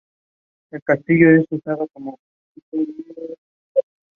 [0.71, 2.17] El Castillo es usado como
[2.71, 3.37] centro cultural.